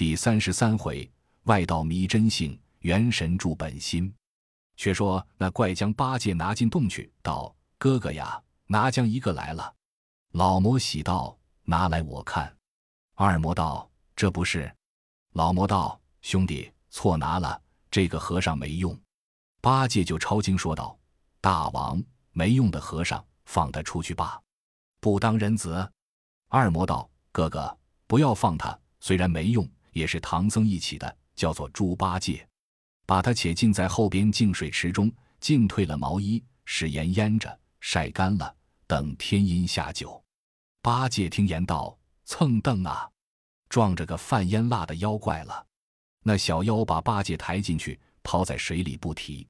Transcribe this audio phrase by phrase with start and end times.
[0.00, 1.06] 第三十三回，
[1.42, 4.10] 外道迷真性，元神助本心。
[4.74, 9.74] 却说那怪将八戒拿进洞去，道：“哥哥呀，拿将一个来了。”
[10.32, 12.50] 老魔喜道：“拿来我看。”
[13.14, 14.74] 二魔道：“这不是。”
[15.36, 17.60] 老魔道：“兄弟，错拿了，
[17.90, 18.98] 这个和尚没用。”
[19.60, 20.98] 八戒就抄经说道
[21.42, 24.40] ：“大王没用的和尚，放他出去罢，
[24.98, 25.86] 不当人子。”
[26.48, 32.46] 二魔道：“哥哥，不要放他，虽然没用。”也是唐僧一起的，叫做猪八戒，
[33.06, 38.54] 把他且浸在后边净水池中，浸退了毛衣，使盐腌着，晒干了，
[38.86, 40.22] 等天阴下酒。
[40.82, 43.08] 八戒听言道：“蹭蹬啊，
[43.68, 45.66] 撞着个犯烟蜡的妖怪了。”
[46.22, 49.46] 那小妖把八戒抬进去，抛在水里不提。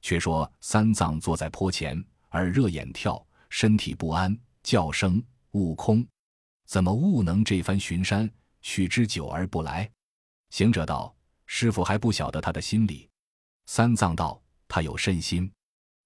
[0.00, 5.22] 却说三藏坐在坡前，耳热眼跳，身体不安，叫声
[5.52, 6.06] ：“悟空，
[6.66, 8.30] 怎么悟能这番巡山？”
[8.64, 9.88] 取之久而不来，
[10.48, 11.14] 行者道
[11.44, 13.08] ：“师傅还不晓得他的心理。”
[13.66, 15.52] 三藏道：“他有甚心？”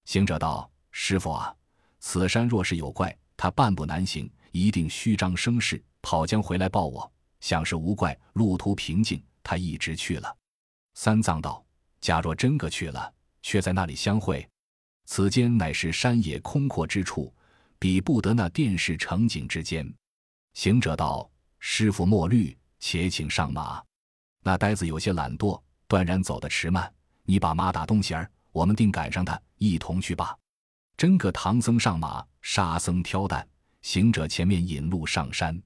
[0.03, 1.55] 行者道：“师傅啊，
[1.99, 7.09] 此山若是有怪，他半步难行，一定虚张声势，跑将回来报我。
[7.39, 10.37] 想是无怪，路途平静，他一直去了。”
[10.95, 11.65] 三藏道
[12.01, 14.45] ：“假若真个去了，却在那里相会？
[15.05, 17.33] 此间乃是山野空阔之处，
[17.79, 19.91] 比不得那电视城景之间。”
[20.53, 21.31] 行者道。
[21.59, 23.83] 师傅莫虑，且请上马。
[24.41, 26.91] 那呆子有些懒惰，断然走得迟慢。
[27.23, 30.35] 你把马打东西儿，我们定赶上他，一同去罢。
[30.97, 33.47] 真个唐僧上马，沙僧挑担，
[33.81, 35.61] 行者前面引路上山。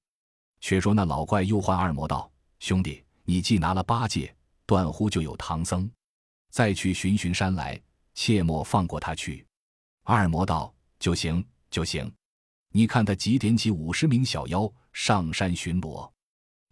[0.59, 4.35] 却说那老怪又唤二魔道：“兄弟，你既拿了八戒，
[4.65, 5.89] 断乎就有唐僧。
[6.49, 7.81] 再去巡巡山来，
[8.13, 9.45] 切莫放过他去。”
[10.03, 12.11] 二魔道：“就行，就行。
[12.73, 16.07] 你看他几点起五十名小妖。”上山巡逻，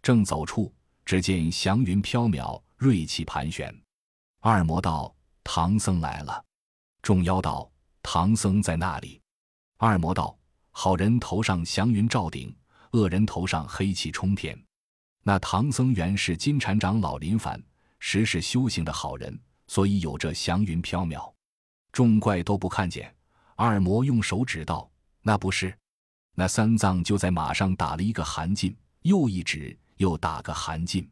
[0.00, 0.72] 正走处，
[1.04, 3.76] 只见祥云飘渺，瑞气盘旋。
[4.38, 6.44] 二魔道：“唐僧来了。”
[7.02, 7.68] 众妖道
[8.00, 9.20] ：“唐僧在那里？”
[9.76, 10.38] 二魔道
[10.70, 12.54] ：“好人头上祥云罩顶，
[12.92, 14.56] 恶人头上黑气冲天。
[15.24, 17.60] 那唐僧原是金蝉长老林凡，
[17.98, 19.36] 实是修行的好人，
[19.66, 21.28] 所以有这祥云飘渺。
[21.90, 23.12] 众怪都不看见。
[23.56, 24.88] 二魔用手指道
[25.22, 25.76] ：“那不是。”
[26.34, 31.06] 那三藏就在马上打了一个寒噤，又一指，又打个寒噤，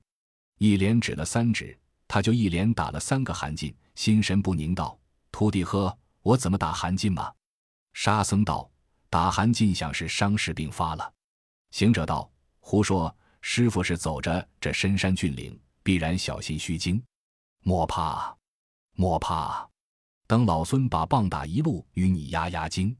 [0.59, 4.99] 一连指了三指，他就一连打了三个寒噤，心神不宁道
[5.31, 7.33] ：“徒弟呵，我怎么打寒噤嘛？”
[7.93, 8.71] 沙僧道
[9.11, 11.13] ：“打寒噤想是伤势病发了。”
[11.71, 13.15] 行者道：“胡说！
[13.43, 17.03] 师傅是走着这深山峻岭，必然小心虚惊，
[17.63, 18.37] 莫怕，
[18.93, 19.67] 莫怕。
[20.27, 22.95] 等老孙把棒打一路，与你压压惊。”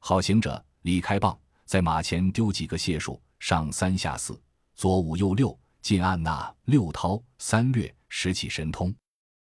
[0.00, 1.38] 好行者，离开棒。
[1.64, 4.40] 在马前丢几个解数，上三下四，
[4.74, 8.94] 左五右六，尽按那六韬三略，拾起神通。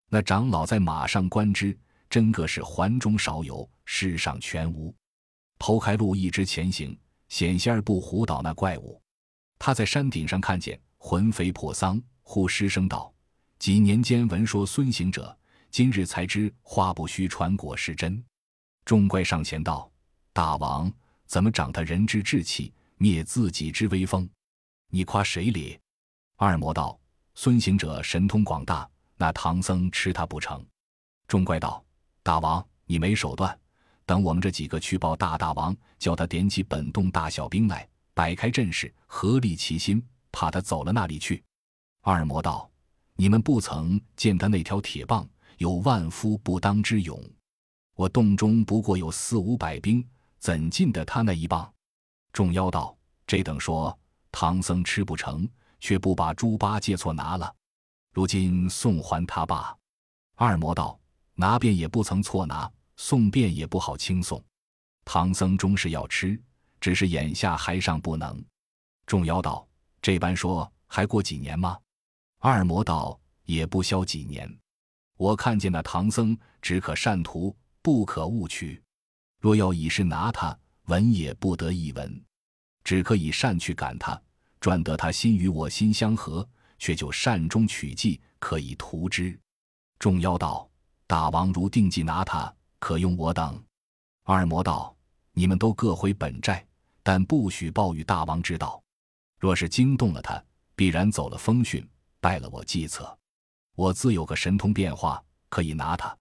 [0.10, 1.78] 那长老在马上观之，
[2.10, 4.94] 真个是环中少有，世上全无。
[5.60, 6.98] 剖开路一直前行，
[7.28, 9.02] 险些儿不唬倒那怪物。
[9.58, 13.14] 他在山顶上看见魂飞魄丧，忽失声道
[13.60, 15.38] ：“几年间闻说孙行者，
[15.70, 18.24] 今日才知话不虚传，果是真。”
[18.86, 19.92] 众怪上前道
[20.34, 20.92] ：“大王。”
[21.30, 24.28] 怎么长他人之志气，灭自己之威风？
[24.90, 25.80] 你夸谁哩？
[26.38, 27.00] 二魔道：
[27.36, 30.66] 孙行者神通广大，那唐僧吃他不成？
[31.28, 31.86] 众怪道：
[32.24, 33.56] 大王，你没手段，
[34.08, 41.44] 等我们这几个去报大大王，叫他点起本洞大小兵来，摆开阵势，合力齐心，怕他走了那里去。
[42.02, 42.68] 二魔道：
[43.14, 45.30] 你们不曾见他那条铁棒，
[45.60, 47.24] 有万夫不当之勇。
[47.94, 50.04] 我洞中不过有四五百兵。
[50.40, 51.72] 怎禁得他那一棒？
[52.32, 53.98] 众妖道：“这等说
[54.32, 55.48] 唐僧吃不成，
[55.80, 57.54] 却不把猪八戒错拿了，
[58.14, 59.76] 如今送还他罢。”
[60.36, 60.98] 二魔道
[61.36, 64.42] ：“拿便也不曾错拿，送便也不好轻送。
[65.04, 66.42] 唐僧终是要吃，
[66.80, 68.44] 只是眼下还尚不能。”
[69.06, 69.68] 众妖道
[70.02, 71.78] ：“这般说还过几年吗？”
[72.40, 74.50] 二魔道：“也不消几年。
[75.18, 78.82] 我看见那唐僧只可善图，不可误取。”
[79.40, 82.24] 若要以势拿他，闻也不得一闻，
[82.84, 84.22] 只可以善去赶他，
[84.60, 86.48] 赚得他心与我心相合，
[86.78, 89.38] 却就善中取计，可以图之。
[89.98, 90.70] 众妖道
[91.08, 93.62] ：“大王如定计拿他，可用我等。”
[94.24, 94.96] 二魔道
[95.34, 96.66] ：“你们都各回本寨，
[97.02, 98.82] 但不许报与大王知道。
[99.40, 100.42] 若是惊动了他，
[100.76, 101.88] 必然走了风讯，
[102.20, 103.18] 败了我计策。
[103.76, 106.16] 我自有个神通变化，可以拿他。”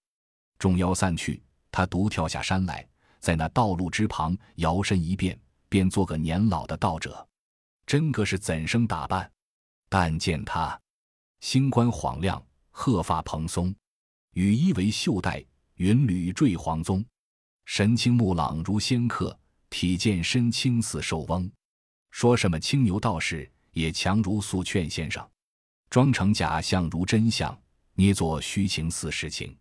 [0.59, 2.88] 众妖散去，他独跳下山来。
[3.21, 5.39] 在那道路之旁摇身一变，
[5.69, 7.27] 便做个年老的道者，
[7.87, 9.31] 真个是怎生打扮？
[9.89, 10.79] 但见他
[11.41, 13.75] 星冠晃亮，鹤发蓬松，
[14.35, 15.45] 羽衣为袖带，
[15.75, 17.05] 云履缀黄棕，
[17.65, 19.39] 神清目朗如仙客，
[19.71, 21.51] 体健身轻似寿翁。
[22.11, 25.27] 说什么青牛道士，也强如素劝先生。
[25.91, 27.59] 装成假象如真相，
[27.95, 29.57] 捏作虚情似实情。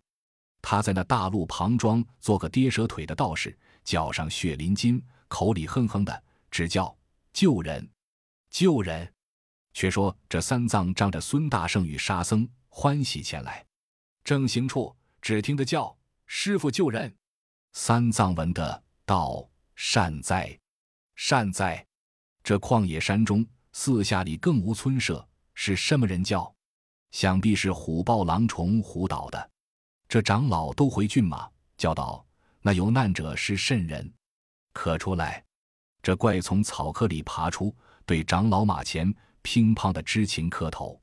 [0.62, 6.96] 他在那大路旁庄做个跌蛇腿的道士，脚上血淋筋，口里哼哼的，只叫
[7.32, 7.90] 救人，
[8.50, 9.14] 救人。
[9.74, 13.64] 却说这三藏仗着孙大圣与沙僧欢喜前来，
[14.24, 15.96] 正行处，只听得叫
[16.26, 17.16] 师傅救人。
[17.74, 20.60] 三藏闻得道：“善哉，
[21.16, 21.86] 善哉！
[22.44, 26.52] 这旷野山中四下里更无村舍，是什么人叫？
[27.12, 29.52] 想必是虎豹狼虫虎捣的。
[30.08, 32.26] 这长老都回骏马，叫道：
[32.62, 34.14] 那有难者是甚人？
[34.74, 35.44] 可出来！
[36.02, 37.76] 这怪从草窠里爬出，
[38.06, 39.14] 对长老马前。”
[39.44, 41.02] 乒乓的知情磕头，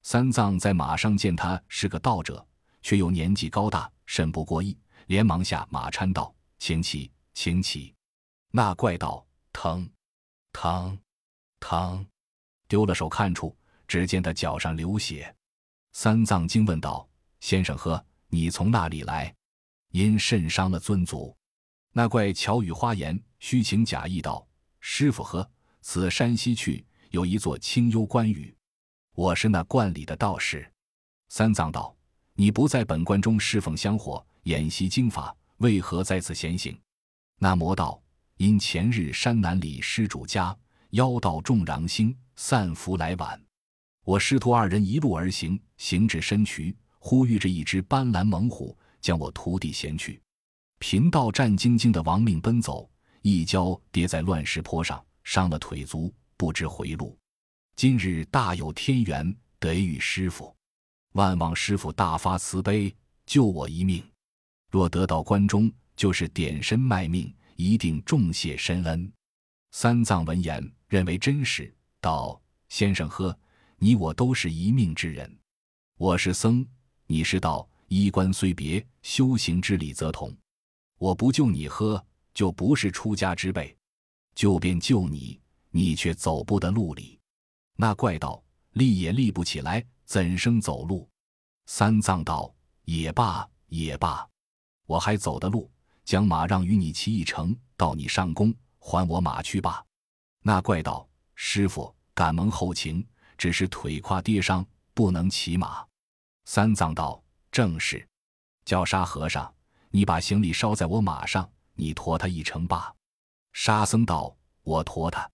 [0.00, 2.42] 三藏在马上见他是个道者，
[2.80, 4.74] 却又年纪高大，甚不过意，
[5.08, 7.94] 连忙下马搀道：“请起，请起。”
[8.50, 9.86] 那怪道：“疼，
[10.54, 10.98] 疼，
[11.60, 12.06] 疼！”
[12.66, 13.54] 丢了手看处，
[13.86, 15.34] 只见他脚上流血。
[15.92, 17.06] 三藏惊问道
[17.40, 18.02] ：“先生喝，
[18.34, 19.32] 你从那里来？
[19.90, 21.36] 因甚伤了尊祖？”
[21.92, 24.46] 那怪巧语花言，虚情假意道
[24.80, 25.48] ：“师傅呵，
[25.82, 28.56] 此山西去。”有一座清幽观宇，
[29.14, 30.66] 我是那观里的道士。
[31.28, 31.94] 三藏道
[32.32, 36.74] ：“你不在本观中侍奉香火，演习经法，为何在此闲行？”
[37.38, 38.02] 那魔道
[38.40, 40.56] ：“因前日山南里施主家
[40.92, 43.38] 妖道众禳星散福来晚，
[44.04, 50.22] 我师徒二人一路而行，行至深渠，呼吁着一只斑斓猛虎，将我徒弟衔去。
[50.78, 52.88] 贫道战兢兢的亡命奔走，
[53.22, 57.16] 一跤跌在乱石坡上，伤了腿足。”不知回路，
[57.76, 60.52] 今日大有天缘，得遇师傅，
[61.12, 62.92] 万望师傅大发慈悲，
[63.26, 64.04] 救我一命。
[64.68, 69.12] 若得到关中，就是点身卖命，一定重谢深恩。
[69.70, 73.38] 三藏闻言，认为真实，道：“先生呵，
[73.78, 75.38] 你我都是一命之人。
[75.98, 76.66] 我是僧，
[77.12, 80.34] 你是道，衣冠虽别，修行之理则同。
[80.96, 83.76] 我不救你喝，就不是出家之辈；
[84.34, 85.38] 救便救你。”
[85.70, 87.20] 你却走不得路里，
[87.76, 88.42] 那怪道
[88.72, 91.06] 立也立不起来，怎生走路？
[91.66, 92.50] 三藏道
[92.86, 94.26] 也罢也罢，
[94.86, 95.70] 我还走的路，
[96.06, 99.84] 将马让与你骑一程，到你上宫还我马去罢。
[100.42, 103.06] 那怪道师傅敢蒙厚情，
[103.36, 104.64] 只是腿胯跌伤，
[104.94, 105.86] 不能骑马。
[106.44, 108.06] 三藏道正是，
[108.64, 109.52] 叫沙和尚，
[109.90, 112.92] 你把行李捎在我马上，你驮他一程罢。
[113.52, 115.28] 沙僧道我驮他。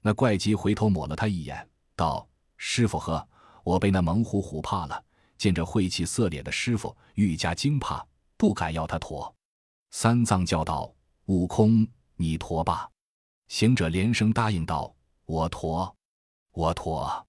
[0.00, 3.26] 那怪鸡回头抹了他一眼，道：“师傅呵，
[3.62, 5.04] 我被那猛虎唬怕了。
[5.38, 8.06] 见着晦气色脸的师傅，愈加惊怕，
[8.36, 9.34] 不敢要他驮。”
[9.90, 10.94] 三藏叫道
[11.26, 11.86] ：“悟空，
[12.16, 12.90] 你驮吧。”
[13.48, 14.94] 行者连声答应道
[15.26, 15.94] ：“我驮，
[16.52, 17.26] 我驮。”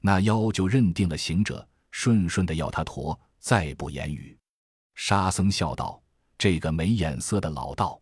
[0.00, 1.66] 那妖就认定了行者，
[1.96, 4.36] 顺顺的要他驮，再不言语。
[4.96, 6.02] 沙僧笑道
[6.36, 7.98] ：“这个没眼色的老道，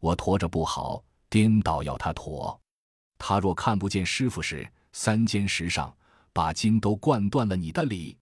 [0.00, 2.58] 我驮着不好，颠倒要他驮。”
[3.18, 5.94] 他若看不见师傅时，三尖石上
[6.32, 7.54] 把筋都灌断了。
[7.54, 8.16] 你的理，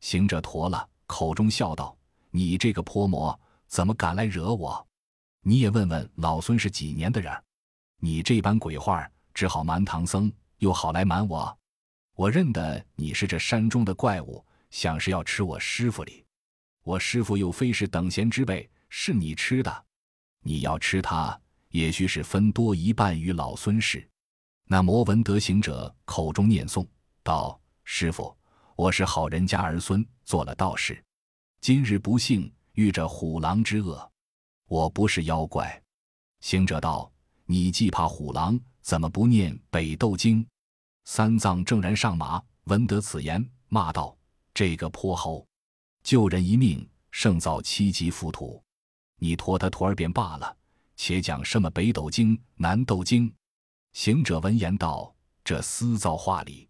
[0.00, 1.96] 行者驮了，口中笑道
[2.30, 4.86] ：“你这个泼魔，怎么敢来惹我？
[5.40, 7.32] 你也问问老孙是几年的人？
[7.98, 11.58] 你这般鬼话，只好瞒唐僧，又好来瞒我。
[12.14, 16.24] 我认得你是这山中的怪物，想是要吃我师傅哩。
[16.82, 19.84] 我师傅又非是等闲之辈，是你吃的。
[20.42, 24.08] 你要吃他，也须是分多一半与老孙是。”
[24.64, 26.86] 那魔闻得行者口中念诵
[27.22, 28.36] 道：“师傅，
[28.76, 31.02] 我是好人家儿孙，做了道士，
[31.60, 34.10] 今日不幸遇着虎狼之恶，
[34.68, 35.82] 我不是妖怪。”
[36.40, 37.12] 行者道
[37.44, 40.46] ：“你既怕虎狼，怎么不念北斗经？”
[41.04, 44.16] 三藏正然上马，闻得此言，骂道
[44.60, 45.48] ：“这个泼猴，
[46.02, 48.62] 救人一命胜造七级浮屠，
[49.16, 50.54] 你驮他徒儿便罢了，
[50.96, 53.34] 且讲什么北斗经、南斗经？”
[53.94, 56.68] 行者闻言道：“这私造话里，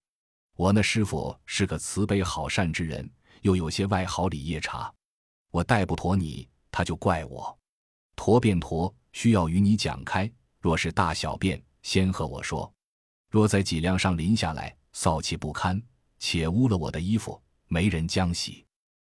[0.54, 3.10] 我那师傅是个慈悲好善之人，
[3.42, 4.94] 又有些外好里夜叉。
[5.50, 7.58] 我带不驮你，他就怪我。
[8.14, 10.32] 驮便驮，需要与你讲开。
[10.60, 12.72] 若是大小便，先和我说。
[13.30, 15.82] 若在脊梁上淋下来，臊气不堪，
[16.20, 18.66] 且污了我的衣服，没人将洗。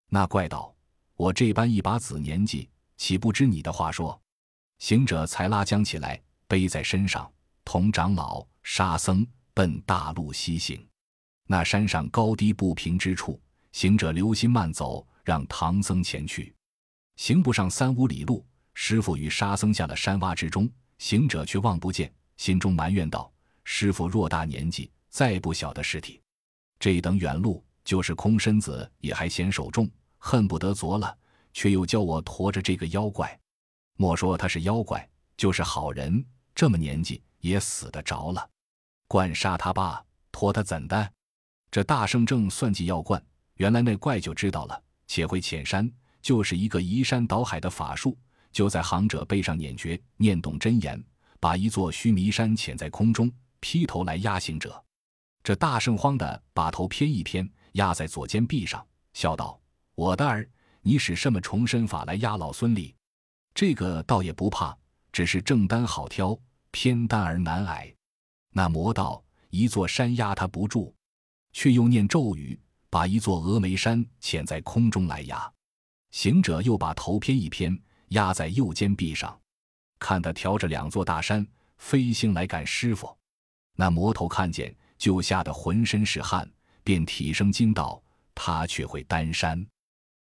[0.10, 0.76] 那怪道：
[1.16, 4.20] 我这般一把子年纪，岂不知你的话说？
[4.80, 7.32] 行者才拉将起来，背在身上。
[7.64, 10.84] 同长老沙僧奔大路西行，
[11.46, 13.40] 那山上高低不平之处，
[13.74, 16.56] 行者留心慢走，让唐僧前去。
[17.18, 23.32] 行不上三五里路，师傅与沙僧下了山洼之中，行者却望不见，心中埋怨道
[23.66, 26.22] ：“师傅若大年纪，再不晓得尸体，
[26.80, 31.18] 这等远路，就是空身子也还嫌手重，恨不得琢了，
[31.54, 33.40] 却又教我驮着这个妖怪。
[33.96, 36.22] 莫说他是妖怪，就是好人，
[36.54, 38.50] 这么年纪也死得着了。
[39.08, 40.04] 惯杀他罢，
[40.34, 41.14] 驮他怎的？”
[41.72, 43.26] 这大圣正算计要惯，
[43.56, 45.90] 原来那怪就知道了，且会潜山。
[46.22, 48.18] 就是一个移山倒海的法术，
[48.52, 51.02] 就在行者背上捻诀，念动真言，
[51.40, 54.84] 把一座须弥山潜在空中，劈头来压行者。
[55.42, 59.60] 这大圣慌的把头偏一偏，压在左肩臂上，笑道
[59.96, 60.50] ：“我的儿，
[60.82, 62.96] 你使什么重身法来压老孙哩？
[63.54, 64.78] 这个倒也不怕，
[65.12, 66.38] 只是正丹好挑，
[66.72, 67.94] 偏丹而难挨。
[68.52, 70.94] 那魔道一座山压他不住，
[71.52, 72.60] 却又念咒语，
[72.90, 75.52] 把一座峨眉山潜在空中来压。”
[76.12, 77.78] 行者又把头偏一偏，
[78.10, 79.40] 压在右肩臂上，
[80.00, 81.46] 看他挑着两座大山
[81.78, 83.16] 飞星来赶师傅。
[83.76, 86.50] 那魔头看见，就吓得浑身是汗，
[86.88, 88.02] 便体生惊道
[88.34, 89.62] ：“他却会丹山。”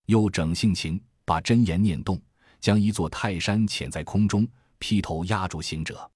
[0.07, 2.21] 又整性情，把真言念动，
[2.59, 4.45] 将一座泰山潜在空中，
[4.77, 6.11] 劈头压住行者。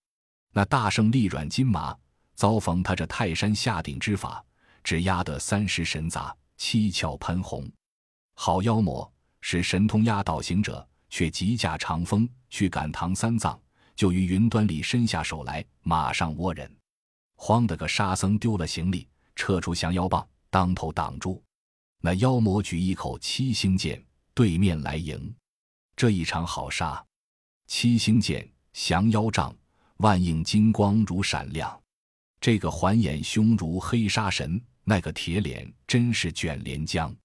[0.52, 1.98] 那大圣力软筋麻，
[2.36, 4.44] 遭逢他这泰山下顶之法，
[4.84, 7.66] 只压得三尸神杂，七窍喷红。
[8.34, 9.10] 好妖魔！
[9.40, 13.58] 使神通压倒行者，却急驾长风去赶唐三藏，
[13.96, 16.70] 就于云端里伸下手来，马上窝人。
[17.38, 21.42] 慌得个沙僧丢了行李，撤出降妖棒，当头挡住。
[22.02, 24.04] 那妖魔举一口七星剑，
[24.36, 25.34] 对面来迎。
[25.96, 27.04] 这一场好杀！
[27.68, 29.56] 七星剑，降妖杖，
[29.98, 31.80] 万应金光如闪亮。
[32.40, 37.16] 这个环眼凶如黑沙神，那个铁脸真是卷帘江。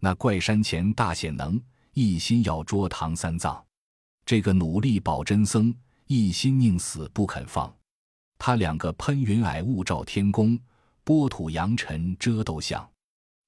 [0.00, 1.62] 那怪山前大显能，
[1.92, 3.62] 一心要捉唐三藏。
[4.26, 5.74] 这个努力保真僧，
[6.06, 7.74] 一心宁死不肯放。
[8.38, 10.58] 他两个喷云霭雾罩天宫，
[11.04, 12.90] 波土扬尘遮斗相。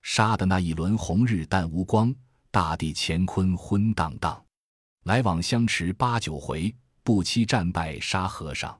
[0.02, 2.14] 杀的那一轮红日淡无光，
[2.50, 4.40] 大地乾坤昏荡荡。
[5.04, 8.78] 来往相持八九回，不期战败沙和尚。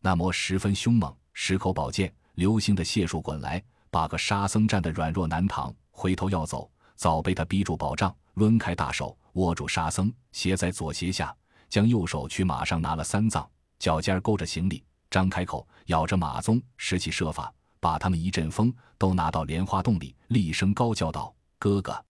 [0.00, 6.70] 那魔十分凶猛，十口宝剑，流星的解数滚来，把个沙僧战得软弱难躺，回头要走。
[6.94, 11.34] 早被他逼住宝杖，抡开大手握住沙僧，斜在左斜下，
[11.68, 13.48] 将右手去马上拿了三藏，
[13.80, 17.52] 脚尖勾着行李，张开口咬着马鬃，使起设法，
[17.84, 22.02] 把他们一阵风都拿到莲花洞里，厉声高叫道：“哥哥，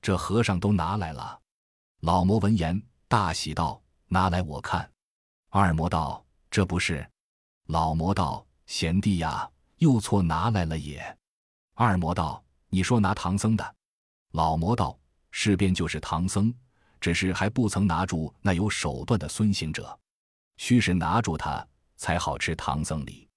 [0.00, 1.40] 这和尚都拿来了。”
[2.02, 4.90] 老魔闻言大喜道：“拿来我看。”
[5.48, 7.08] 二魔道：“这不是。”
[7.70, 11.00] 老魔道：“贤弟呀，又错拿来了也。”
[11.74, 13.76] 二魔道：“你说拿唐僧的。”
[14.34, 14.98] 老魔道
[15.30, 16.52] ：“事便就是唐僧，
[17.00, 19.96] 只是还不曾拿住那有手段的孙行者。
[20.56, 21.64] 须是拿住他，
[21.96, 23.28] 才好吃唐僧礼。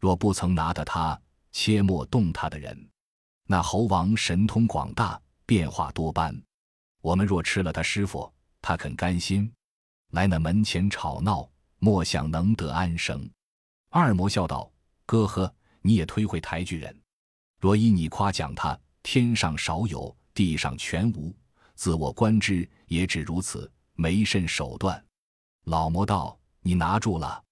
[0.00, 1.20] 若不曾拿的他，
[1.58, 2.78] 切莫动他的人。
[3.46, 6.38] 那猴王神通广大，变化多般。
[7.00, 9.50] 我们若吃了他师傅，他肯甘心？
[10.10, 11.48] 来那门前吵闹，
[11.78, 13.26] 莫想能得安生。”
[13.88, 14.70] 二魔笑道
[15.06, 16.94] ：“哥呵，你也忒会抬举人。
[17.58, 21.34] 若依你夸奖他，天上少有。”地上全无，
[21.74, 25.02] 自我观之，也只如此，没甚手段。
[25.64, 27.42] 老魔道，你拿住了。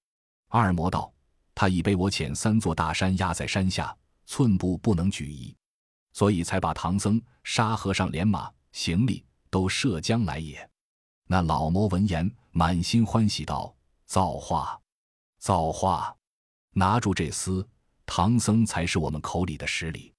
[0.49, 1.11] 二魔道，
[1.55, 3.97] 他已被我遣三座大山压在山下，
[4.27, 5.55] 寸步不能举移，
[6.13, 10.69] 所以才把唐僧、沙和尚连马行李都涉江来也。
[11.27, 14.81] 那老魔闻言，满心欢喜道：“造化，
[15.39, 16.15] 造化！
[16.73, 17.67] 拿住这厮，
[18.05, 20.13] 唐僧才是我们口里的实礼。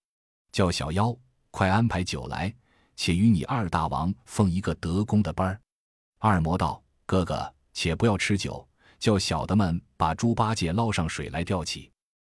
[0.52, 1.16] 叫小妖。”
[1.52, 2.54] 快安排酒来，
[2.98, 5.62] 且与你二大王奉一个德功的班儿。
[6.18, 8.68] 二魔道：“哥哥，且不要吃酒，
[9.00, 11.92] 叫小的们把猪八戒捞上水来吊起。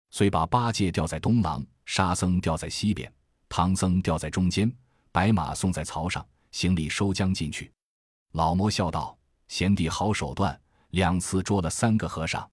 [0.10, 3.12] 遂把八戒吊在东廊，沙僧吊在西边，
[3.50, 4.72] 唐僧吊在中间，
[5.12, 7.72] 白马送在槽上，行李收将进去。”
[8.34, 9.18] 老魔笑道
[9.50, 10.60] ：“贤弟好手段，
[10.92, 12.50] 两次捉了三个和尚。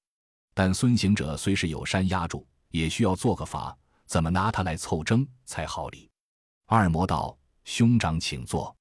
[0.52, 6.10] 但孙行者虽是有山压住，也需要做个法，怎么拿他来凑争才好理？”
[6.66, 8.74] 二魔道：“兄长请坐。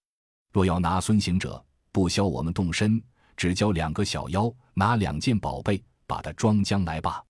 [0.52, 3.02] 若要拿孙行者，不消我们动身，
[3.36, 7.24] 只教两个小妖拿两件宝贝，把它装将来吧。”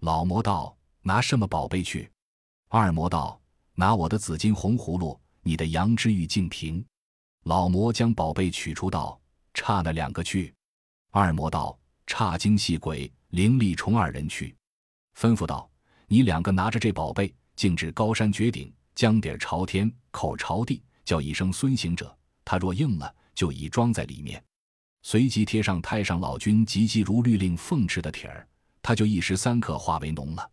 [0.00, 2.10] 老魔道：“拿什么宝贝去？”
[2.68, 3.40] 二魔道
[3.74, 6.84] ：“拿我的紫金红葫芦，你的羊脂玉净瓶。”
[7.44, 9.20] 老魔将宝贝取出道
[9.54, 10.54] ：“差那两个去。”
[11.10, 14.56] 二魔道：“差精细鬼、灵力虫二人去。”
[15.18, 15.68] 吩咐道
[16.06, 22.16] ：“你两个拿着这宝贝。”径至高山绝顶，将底朝天，口朝地，叫一声“孙行者”。
[22.42, 24.42] 他若应了，就已装在里面。
[25.02, 28.46] 随即贴上太上老君急急如律令奉旨的帖儿，
[28.82, 30.50] 他就一时三刻化为脓了。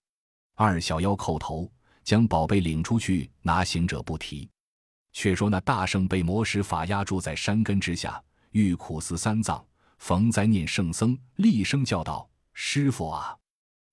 [0.56, 1.70] 二小妖叩头，
[2.04, 4.50] 将宝贝领出去，拿行者不提。
[5.14, 9.66] 却说那大圣被魔石法压住在山根之下，欲苦思三藏，
[9.98, 13.36] 逢灾念圣僧，厉声叫道：“师傅啊！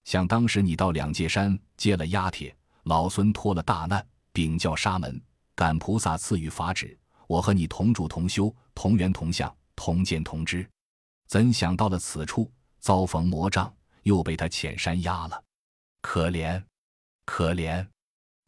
[0.04, 5.20] 想当时你到两界山接了压帖，老孙脱了大难，禀教沙门，
[5.54, 6.96] 感菩萨赐予法旨，
[7.26, 10.68] 我和你同住同修，同源同相，同见同知。
[11.26, 15.42] 怎想到了此处，遭逢魔障，又被他遣山压了，
[16.00, 16.62] 可怜，
[17.24, 17.86] 可怜！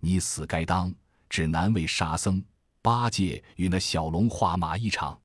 [0.01, 0.95] 你死该当，
[1.29, 2.43] 只难为沙僧。”
[2.83, 5.21] 八戒与那小龙画马一场，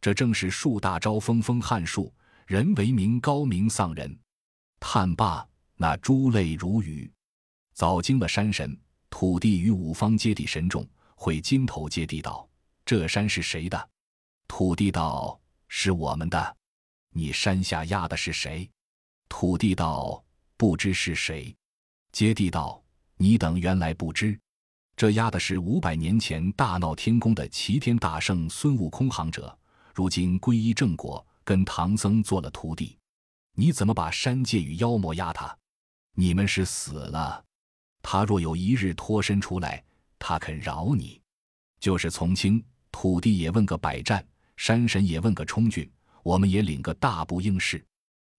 [0.00, 2.12] 这正是树大招风，风撼树；
[2.46, 4.18] 人为名高名丧人。
[4.80, 7.08] 叹罢，那珠泪如雨。
[7.74, 8.76] 早惊了山神、
[9.08, 10.84] 土地与五方揭谛神众，
[11.14, 12.48] 会金头揭地道
[12.84, 13.88] ：“这山是谁的？”
[14.48, 15.38] 土地道
[15.68, 16.56] ：“是我们的。”
[17.12, 18.68] 你山下压的是谁？
[19.28, 20.22] 土地道
[20.56, 21.54] ：“不知是谁。”
[22.12, 22.82] 接地道
[23.16, 24.38] ：“你等原来不知。”
[24.96, 29.56] 这压的是五百年前大闹天宫的齐天大圣孙悟空行者，
[29.94, 32.96] 如今皈依正果，跟唐僧做了徒弟。
[33.54, 35.54] 你怎么把山界与妖魔压他？
[36.14, 37.44] 你们是死了。
[38.00, 39.84] 他若有一日脱身出来，
[40.18, 41.20] 他肯饶你。
[41.78, 44.26] 就是从轻，土地也问个百战，
[44.56, 45.90] 山神也问个冲俊，
[46.22, 47.84] 我们也领个大步应试。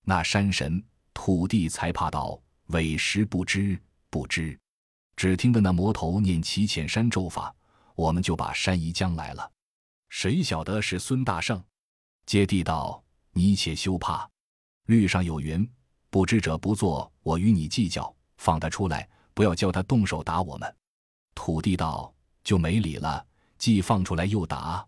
[0.04, 0.84] 那山神、
[1.14, 4.60] 土地才怕道：委实不知，不知。
[5.16, 7.54] 只听得那魔头念齐遣山咒法，
[7.96, 9.52] 我们就把山移将来了。
[10.10, 11.64] 谁晓得是孙大圣？
[12.26, 14.30] 接地道：“你且休怕，
[14.86, 15.70] 律上有云，
[16.10, 17.12] 不知者不做。
[17.24, 20.76] 我与你计较，放他出来，不要叫他动手打我们。”
[21.36, 23.26] 土地道：“就没理了，
[23.58, 24.88] 既放出来又打。”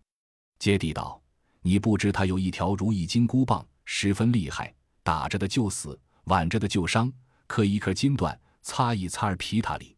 [0.58, 1.19] 接地道
[1.62, 7.12] ：“你不知他有一条如意金箍棒，十分厉害，打着的就死，挽着的就伤，
[7.46, 9.96] 磕一颗金段，擦一擦儿皮塔里。”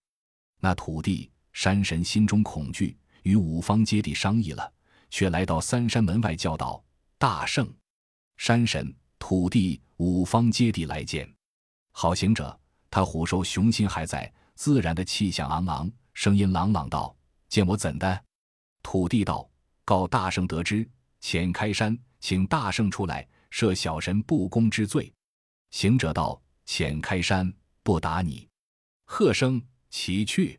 [0.61, 4.73] 那土地山神心中恐惧，与五方揭谛商议了，
[5.11, 6.83] 却来到三山门外叫道
[7.19, 7.73] ：“大圣，
[8.37, 11.33] 山神、土地、五方揭谛来见。”
[11.93, 12.59] 好行者，
[12.91, 17.15] 他虎兽雄心还在，自然的气象昂昂，声音朗朗道
[17.49, 18.25] ：“见我怎的？”
[18.83, 19.49] 土地道
[19.85, 20.89] ：“告大圣得知，
[21.23, 25.11] 遣开山，请大圣出来，赦小神不公之罪。”
[25.71, 27.51] 行者道：“遣开山，
[27.83, 28.47] 不打你。”
[29.07, 29.63] 喝声。
[29.95, 30.59] 起去，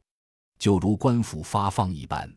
[0.59, 2.31] 就如官府发放一般。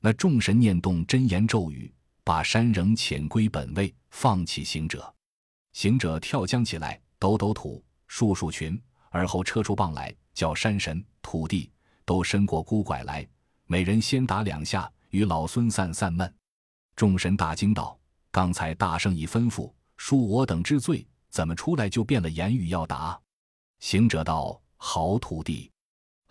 [0.00, 1.92] 那众神念动真言咒语，
[2.24, 5.14] 把山仍遣归本位，放弃行者。
[5.74, 8.80] 行者跳江起来，抖抖土，束束裙，
[9.10, 11.70] 而后撤出棒来，叫山神、土地
[12.06, 13.28] 都伸过孤拐来，
[13.66, 16.34] 每人先打两下，与老孙散散闷。
[16.96, 17.98] 众神大惊道
[18.30, 23.20] ：“刚才大圣已吩咐恕我等之罪，怎么出来就变了言语要打？”
[23.80, 25.70] 行者道：“好土地。”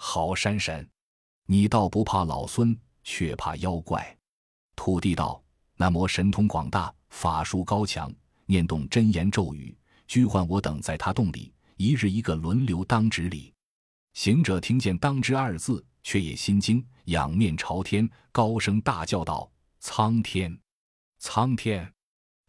[0.01, 0.89] 好山神，
[1.45, 4.17] 你倒不怕老孙，却怕妖怪。
[4.75, 5.43] 土地道：
[5.75, 8.09] 那魔神通广大，法术高强，
[8.45, 13.53] 念动真言咒语，拘唤我等在他洞里，一日一个轮流当值里。
[14.13, 20.59] 行者听见“当值”二字，却也心惊，仰面朝天，高声大叫道：“苍天，
[21.17, 21.91] 苍天！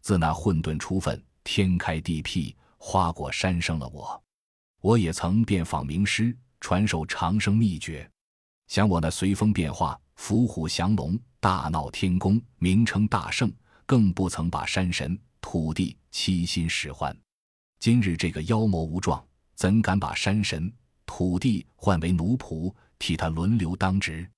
[0.01, 4.23] 自那混沌初分，天开地辟，花果山生了我。
[4.81, 8.07] 我也曾遍访名师。”传授长生秘诀，
[8.67, 13.51] 想我那随风变化、伏虎降龙、大闹天宫，名称大圣，
[13.83, 17.17] 更不曾把山神、土地欺心使唤。
[17.79, 20.71] 今日这个妖魔无状，怎敢把山神、
[21.07, 24.29] 土地换为奴仆，替他轮流当值？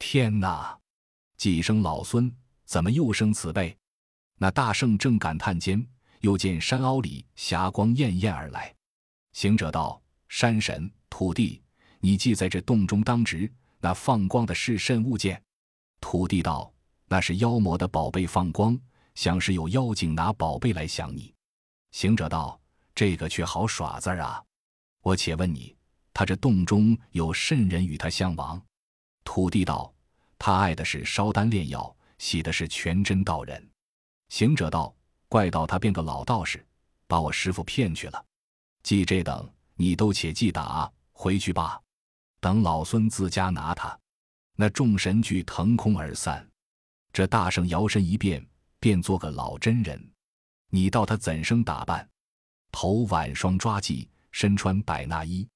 [0.00, 0.76] 天哪！
[1.40, 2.30] 几生老孙，
[2.66, 3.74] 怎么又生此辈？
[4.36, 5.82] 那大圣正感叹间，
[6.20, 8.74] 又见山凹里霞光艳艳而来。
[9.32, 9.98] 行者道
[10.28, 11.62] ：“山神。”土地，
[11.98, 15.42] 你既在这洞中当值，那放光的是甚物件？
[15.98, 16.70] 土地道
[17.08, 18.78] ：“那是妖魔的宝贝放光，
[19.14, 21.34] 想是有妖精拿宝贝来想你。”
[21.92, 22.60] 行者道
[22.94, 24.44] ：“这个却好耍字啊！
[25.00, 25.74] 我且问你，
[26.12, 28.62] 他这洞中有甚人与他相亡？”
[29.24, 29.90] 土地道
[30.40, 33.70] ：“他爱的是烧丹炼药，喜的是全真道人。”
[34.30, 34.92] 行者道
[35.28, 36.66] ：“怪道他变个老道士，
[37.06, 38.24] 把我师傅骗去了。
[38.82, 41.78] 记这等，你都且记打。”回去吧，
[42.40, 43.96] 等老孙自家拿他。
[44.56, 46.48] 那众神俱腾空而散。
[47.12, 48.42] 这大圣摇身一变，
[48.78, 50.02] 变做个老真人。
[50.70, 52.08] 你道他怎生打扮？
[52.72, 55.46] 头挽双抓髻，身穿百衲衣，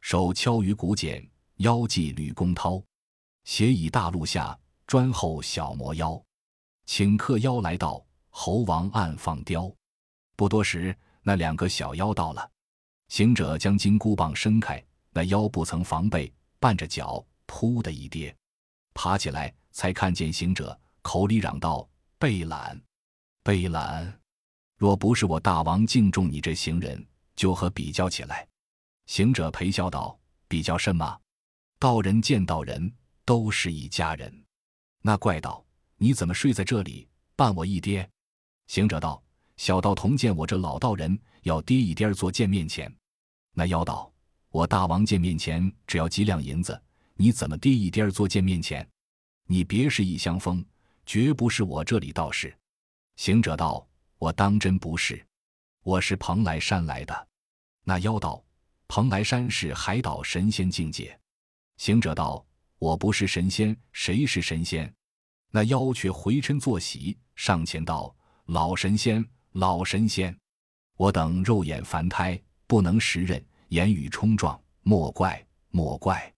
[0.00, 2.82] 手敲鱼鼓锏，妖祭吕公涛，
[3.44, 6.20] 携以大路下，专候小魔妖。
[6.84, 9.72] 请客妖来到，猴王暗放雕。
[10.36, 12.50] 不多时，那两个小妖到了。
[13.08, 18.34] 行者将金箍棒伸开，那妖不曾防备，绊着脚，扑的一跌，
[18.94, 22.80] 爬起来才看见行者，口里嚷道：“贝懒，
[23.42, 24.20] 贝懒！
[24.76, 28.48] 若不是我大王敬重你这行人，就和比较起来。”
[29.06, 31.18] 行者陪笑道：“比较甚吗？
[31.78, 32.92] 道人见道人，
[33.24, 34.44] 都是一家人。”
[35.02, 35.64] 那怪道
[35.96, 38.08] ：“你怎么睡在这里，伴我一跌？”
[38.68, 39.22] 行者道
[39.56, 42.94] ：“小道童见我这老道人要跌一跌做见面钱。”
[43.52, 44.10] 那妖道
[44.50, 46.80] ：“我大王见面钱只要几两银子，
[47.14, 48.88] 你怎么跌一跌做见面钱？
[49.46, 50.64] 你别是一乡风，
[51.04, 52.56] 绝不是我这里道士。”
[53.16, 53.86] 行者道
[54.18, 55.22] ：“我当真不是，
[55.82, 57.28] 我是蓬莱山来的。”
[57.84, 58.42] 那妖道
[58.88, 61.18] ：“蓬莱山是海岛神仙境界。”
[61.76, 62.42] 行者道
[62.82, 64.92] ：“我不是神仙，谁是神仙？”
[65.54, 68.12] 那妖却回身坐席，上前道
[68.46, 70.36] ：“老神仙，老神仙，
[70.96, 76.34] 我等肉眼凡胎，不能识人，言语冲撞，莫怪，莫怪。”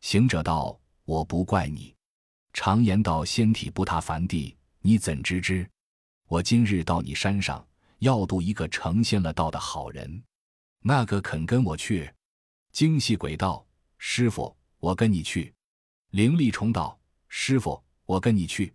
[0.00, 1.94] 行者道：“我不怪你。
[2.54, 5.68] 常言道，仙体不踏凡地，你怎知之？
[6.26, 7.62] 我今日到你山上，
[7.98, 10.22] 要度一个成仙了道的好人。
[10.80, 12.10] 那个肯跟我去？”
[12.72, 13.66] 精细鬼道
[13.98, 15.52] ：“师傅，我跟你去。”
[16.12, 16.98] 灵力虫道
[17.28, 18.70] ：“师傅。”我跟你去。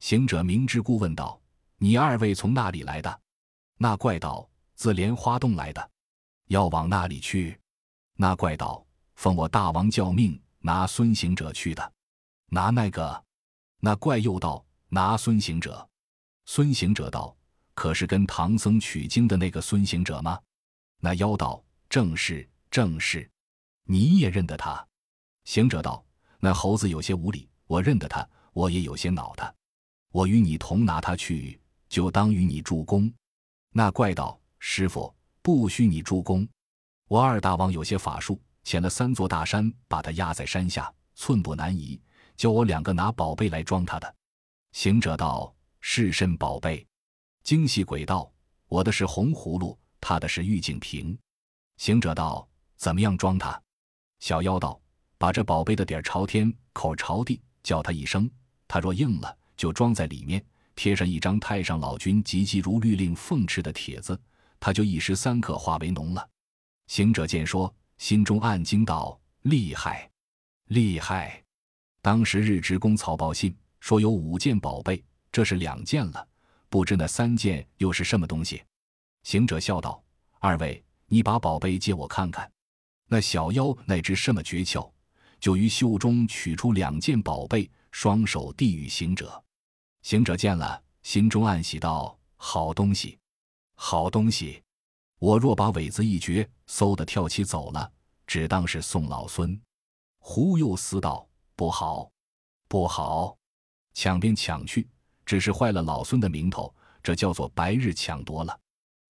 [0.00, 1.40] 行者明知故问道
[1.78, 3.20] ：“你二位从那里来的？”
[3.78, 5.90] 那怪道：“自莲花洞来的，
[6.48, 7.58] 要往那里去？”
[8.16, 8.84] 那怪道
[9.16, 11.92] ：“奉我大王教命，拿孙行者去的。”
[12.52, 13.24] 拿那个？
[13.80, 15.88] 那怪又道：“拿孙行者。”
[16.44, 17.34] 孙行者道
[17.72, 20.38] ：“可是跟唐僧取经的那个孙行者吗？”
[21.00, 23.30] 那妖道：“正是，正是。
[23.84, 24.86] 你也认得他？”
[25.44, 26.04] 行者道
[26.40, 29.54] ：“那猴子有些无礼，我认得他。”我也有些恼他，
[30.12, 33.12] 我与你同拿他去，就当与你助攻。
[33.70, 36.48] 那怪道：“师傅，不需你助攻，
[37.06, 42.00] 我二大王有些法术，遣了三座大山，把他压在山下，寸步难移，
[42.34, 44.14] 叫我两个拿宝贝来装他的。”
[44.72, 46.86] 行者道：“是甚宝贝？”
[47.44, 48.32] 精细鬼道
[48.68, 51.14] ：“我的是红葫芦，他的是玉净瓶。”
[51.76, 53.60] 行者道：“怎么样装他？”
[54.18, 54.80] 小妖道
[55.18, 58.30] ：“把这宝贝的底儿朝天，口朝地，叫他一声。”
[58.68, 64.20] 他若应了，就装在里面，贴上一张太上老君急急如律令奉敕的帖子，
[64.58, 66.28] 他就一时三刻化为脓了。
[66.88, 70.10] 行者见说，心中暗惊道：“厉害，
[70.66, 71.42] 厉害！”
[72.02, 76.28] 当时日职公草报信说有五件宝贝，这是两件了，
[76.68, 78.62] 不知那三件又是什么东西。
[79.22, 80.02] 行者笑道
[80.38, 82.50] ：“二位，你把宝贝借我看看。”
[83.08, 84.90] 那小妖乃知什么诀窍，
[85.40, 87.70] 就于袖中取出两件宝贝。
[87.92, 89.42] 双手递与行者，
[90.02, 93.18] 行者见了，心中暗喜道：“好东西，
[93.74, 94.62] 好东西！
[95.18, 97.90] 我若把尾子一绝，嗖的跳起走了，
[98.26, 99.58] 只当是送老孙。”
[100.20, 102.10] 忽又思道：“不好，
[102.68, 103.34] 不好！
[103.94, 104.86] 抢便抢去，
[105.24, 106.70] 只是坏了老孙的名头，
[107.02, 108.60] 这叫做白日抢夺了。”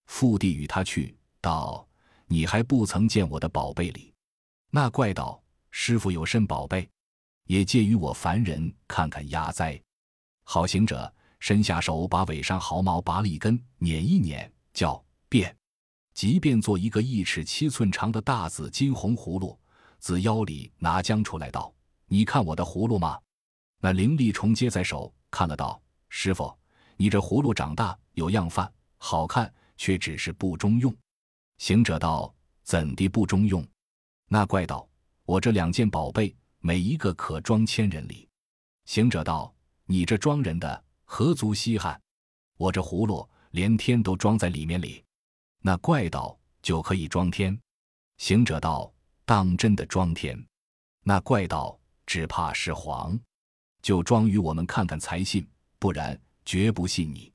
[0.06, 1.84] 复递与他去道
[2.26, 4.14] ：“你还不曾见我的宝贝里？”
[4.70, 5.42] 那怪道
[5.78, 6.88] ：“师傅有甚宝贝？”
[7.44, 9.78] 也借于我凡人看看压灾。
[10.42, 15.54] 好行者伸下手，把尾上毫毛拔了一根，捻一捻，叫变，
[16.14, 19.56] 即便做一个一尺七寸长的大紫金红葫芦，
[19.98, 21.72] 自腰里拿将出来，道
[22.08, 23.20] ：“你看我的葫芦吗？”
[23.78, 26.52] 那灵力虫接在手看了，道：“师傅，
[26.96, 30.92] 你这葫芦长大有样范，好看，却只是不中用。”
[31.58, 32.34] 行者道
[32.64, 33.64] ：“怎地不中用？”
[34.28, 34.88] 那怪道
[35.26, 38.28] ：“我这两件宝贝。”每一个可装千人里，
[38.86, 39.54] 行者道
[39.86, 42.00] ：“你这装人的何足稀罕？
[42.56, 45.04] 我这葫芦连天都装在里面里。”
[45.62, 47.56] 那怪道：“就可以装天。”
[48.18, 48.92] 行者道
[49.24, 50.44] ：“当真的装天？”
[51.04, 53.16] 那怪道：“只怕是谎，
[53.80, 55.46] 就装与我们看看才信，
[55.78, 57.32] 不然绝不信你。”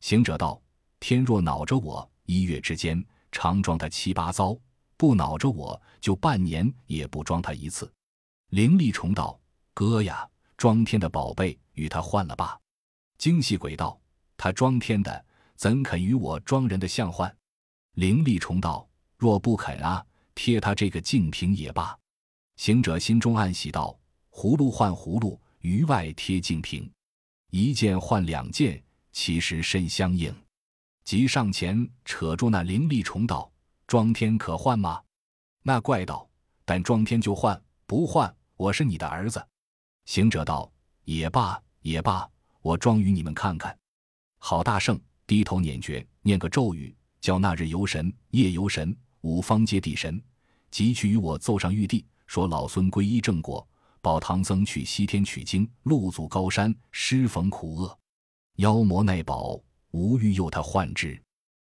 [0.00, 0.60] 行者道
[1.00, 4.60] ：“天若恼着我，一月之间常装他七八遭；
[4.98, 7.92] 不恼着我，就半年也不装他一次。”
[8.50, 9.36] 灵力虫道
[9.74, 10.24] ：“哥呀，
[10.56, 12.56] 装天的宝贝与他换了吧。”
[13.18, 14.00] 精细鬼道
[14.38, 17.36] ：“他装天的，怎肯与我装人的相换？”
[17.98, 18.88] 灵力虫道
[19.18, 21.98] ：“若不肯啊，贴他这个净瓶也罢。”
[22.54, 23.98] 行者心中暗喜道
[24.30, 26.88] ：“葫芦换葫芦，于外贴净瓶，
[27.50, 30.32] 一件换两件，其实甚相应。”
[31.02, 33.50] 即上前扯住那灵力虫道
[33.88, 35.02] ：“装天可换吗？”
[35.68, 36.24] 那怪道
[36.64, 39.44] ：“但装天就换。”不换，我是你的儿子。”
[40.06, 42.30] 行者道：“也罢，也罢，
[42.62, 43.76] 我装与你们看看。”
[44.38, 50.22] 郝大圣低头捻诀，念个咒语，叫那日游神、夜游神、五方揭谛神，
[50.70, 53.66] 即去与我奏上玉帝，说老孙皈依正果，
[54.00, 57.98] 保唐僧去西天取经，路阻高山，失逢苦厄，
[58.58, 61.20] 妖魔耐保，无欲诱他换之。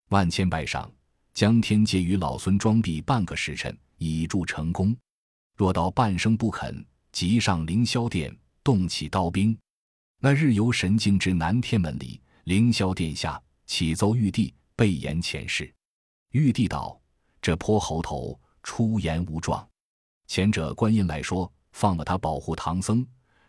[0.10, 0.92] 万千拜上，
[1.34, 4.96] 将天借与老孙装逼半个时辰，以助成功。
[5.56, 9.58] 若到半生不肯，即上凌霄殿，动起刀兵。
[10.20, 12.22] 那日游神境至南天门里。
[12.46, 15.74] 凌霄殿下启奏玉帝，备言前事。
[16.32, 17.02] 玉帝道
[17.42, 19.68] ：“这泼猴头出言无状。
[20.28, 23.04] 前者观音来说，放了他保护唐僧。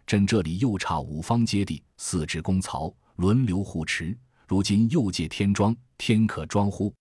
[0.06, 4.16] 朕这里又差五方揭谛、四支公曹轮流护持。
[4.48, 6.94] 如今又借天装，天可装乎？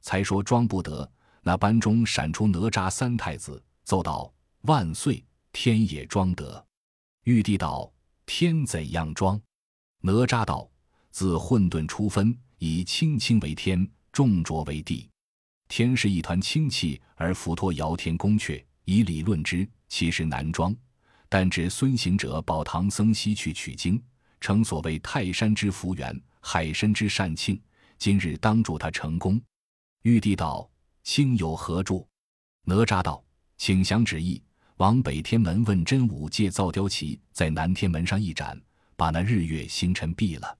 [0.00, 1.08] 才说装不得。
[1.46, 6.66] 那班中闪出哪吒三太子，奏道：万岁，天也装得。
[7.22, 7.88] 玉帝道：
[8.26, 9.40] 天怎样装？
[10.00, 10.68] 哪吒道。
[11.12, 15.08] 自混沌初分，以清清为天，重浊为地。
[15.68, 18.60] 天是一团清气，而浮托瑶天宫阙。
[18.84, 20.74] 以理论之，其实难装。
[21.28, 24.02] 但指孙行者保唐僧西去取经，
[24.40, 27.62] 成所谓泰山之福缘，海深之善庆。
[27.98, 29.40] 今日当助他成功。
[30.02, 30.68] 玉帝道
[31.06, 32.06] ：“卿有何助？”
[32.66, 33.24] 哪吒道
[33.56, 34.42] ：“请降旨意，
[34.78, 38.60] 往北天门问真武借造雕旗，在南天门上一展，
[38.96, 40.58] 把那日月星辰毙了。”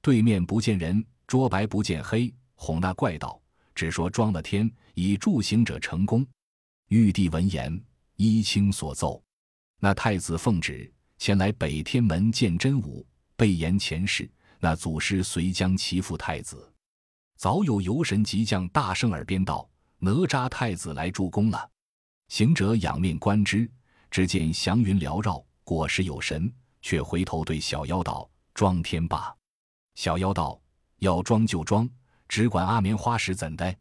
[0.00, 3.40] 对面不见人，桌白不见黑，哄那怪道
[3.76, 6.26] ：“只说装了天，以助行者成功。”
[6.88, 7.78] 玉帝闻言，
[8.16, 9.22] 依卿所奏。
[9.78, 14.28] 那太子奉旨前来北天门见真武，备言前事。
[14.58, 16.72] 那祖师遂将其父太子。
[17.36, 19.68] 早有游神即将大圣耳边道
[20.04, 21.70] ：“哪吒太子来助攻了。”
[22.26, 23.70] 行者仰面观之，
[24.10, 29.32] 只见祥云缭绕，果实有神，却回头对小妖道：“装天罢。”
[29.94, 30.60] 小妖道
[30.98, 31.88] ：“要装就装，
[32.26, 33.76] 只管阿棉花时怎的？”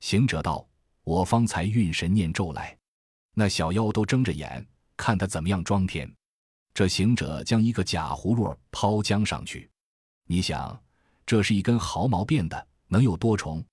[0.00, 0.64] 行者道
[1.02, 2.78] ：“我方才运神念咒来。”
[3.34, 4.64] 那小妖都睁着眼
[4.96, 6.10] 看他怎么样装天。
[6.72, 9.70] 这行者将一个假葫芦抛江上去，
[10.26, 10.78] 你想，
[11.24, 13.64] 这是一根毫毛变的，能有多重？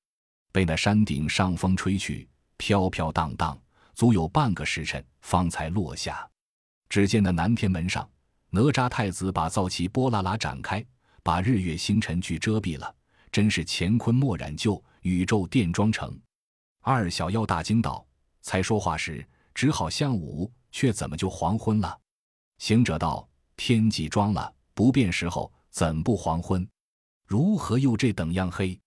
[0.53, 3.59] 被那山顶上风吹去，飘飘荡荡，
[3.93, 6.25] 足有半个时辰方才落下。
[6.87, 8.09] 只见那南天门上，
[8.51, 10.81] 哪吒太子把皂旗波拉拉展开。
[11.25, 12.95] 把日月星辰俱遮蔽了，
[13.31, 16.19] 真是乾坤莫染旧，宇宙电装成。
[16.81, 18.05] 二小妖大惊道
[18.43, 21.97] ：“才说话时只好向午，却怎么就黄昏了？”
[22.59, 26.67] 行者道：“天既装了，不变时候怎不黄昏？
[27.25, 28.77] 如何又这等样黑？”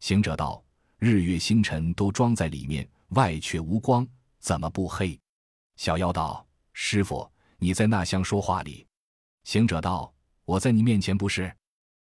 [0.00, 0.60] 行者道
[0.98, 4.06] ：“日月星辰都装在里面，外却无光，
[4.38, 5.18] 怎么不黑？”
[5.76, 8.86] 小妖道：“师傅，你在那厢说话里。”
[9.44, 10.12] 行者道
[10.44, 11.54] ：“我在你面前不是。”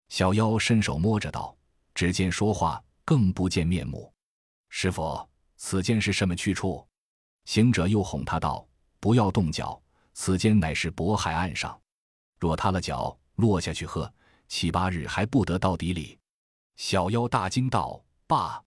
[0.10, 1.58] 小妖伸手摸着道
[1.96, 4.14] ：“只见说话，更不见面目。
[4.70, 5.26] 师傅，
[5.56, 6.86] 此间是什么去处？”
[7.46, 8.68] 行者又哄他道
[9.00, 9.82] ：“不要动脚，
[10.14, 11.80] 此间乃是渤海岸上，
[12.40, 14.14] 若塌了脚，落下去，呵，
[14.48, 16.20] 七八日还不得到底里。”
[16.76, 18.62] 小妖大惊道：“罢，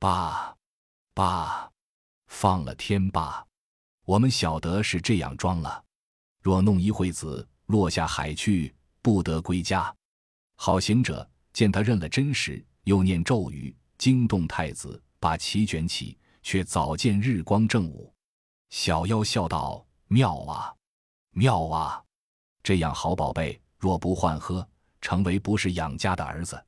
[0.00, 0.56] 罢，
[1.12, 1.68] 罢，
[2.28, 3.44] 放了天罢！
[4.04, 5.84] 我们晓得是这样装了，
[6.40, 9.92] 若弄一会子，落下海去，不得归家。”
[10.54, 18.14] 好行者见他认了真实，又念咒语，惊动太子，把旗卷起，却早见日光正午。
[18.70, 20.72] 小妖笑道：“妙啊，
[21.30, 22.00] 妙啊！
[22.62, 24.66] 这样好宝贝，若不换喝，
[25.00, 26.64] 成为不是养家的儿子。”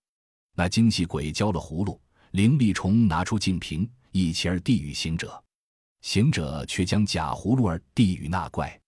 [0.55, 2.01] 那精细鬼交了葫芦，
[2.33, 5.43] 灵力虫拿出净瓶，一起儿递与行者。
[6.03, 8.81] 行者却将假葫芦儿递与那怪。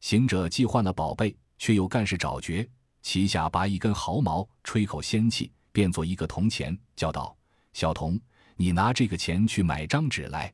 [0.00, 2.68] 行者既换了宝贝，却又干事找绝。
[3.00, 7.34] 旗下拔一根毫毛，吹口仙气，变作一个铜钱，叫道
[7.72, 8.20] ：“小童，
[8.56, 10.52] 你拿这个钱去买张纸来。”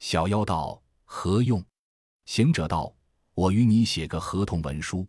[0.00, 1.64] 小妖道：“何用？”
[2.26, 2.94] 行者道
[3.34, 5.06] ：“我与你写个合同文书，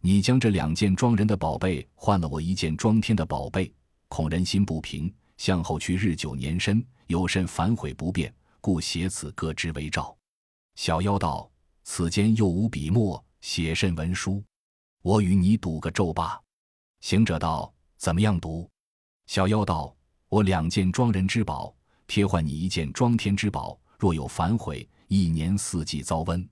[0.00, 3.72] 你将这两件装人的宝贝换了我一件装天的宝贝，
[4.08, 10.16] 恐人心不平，向后去日久年深，有甚反悔不便，故写此各之为照。”
[10.76, 11.50] 小妖道
[11.84, 14.42] ：“此间又无笔墨，写甚文书？”
[15.02, 16.40] 我与你赌个咒罢。
[17.00, 18.68] 行者道：“怎么样赌？”
[19.26, 19.94] 小妖道
[20.28, 21.74] ：“我两件装人之宝，
[22.06, 23.78] 贴换你一件装天之宝。
[23.98, 26.46] 若有反悔，一年四季遭瘟。”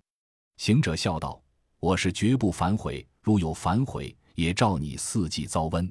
[0.57, 1.43] 行者笑道
[1.81, 3.07] ：“我是绝不反悔。
[3.21, 5.91] 如有反悔，也照你四季遭瘟。”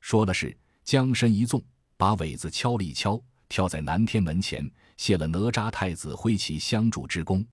[0.00, 1.62] 说了是，将身一纵，
[2.02, 7.46] 把尾子敲了一敲，跳在南天门前，谢了哪吒太子挥旗相助之功。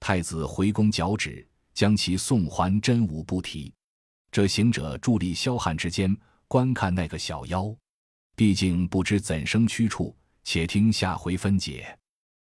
[0.00, 3.72] 太子回宫脚趾，将其送还真武不提。
[4.32, 6.12] 这行者伫立霄汉之间，
[6.48, 7.72] 观看那个小妖，
[8.34, 11.96] 毕竟不知怎生驱处，且听下回分解。